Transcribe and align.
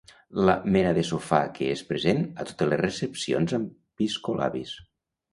La 0.47 0.53
mena 0.75 0.93
de 0.97 1.01
sofà 1.09 1.41
que 1.59 1.67
és 1.73 1.83
present 1.91 2.23
a 2.43 2.45
totes 2.51 2.71
les 2.71 2.81
recepcions 2.81 3.53
amb 3.59 3.69
piscolabis. 4.03 4.73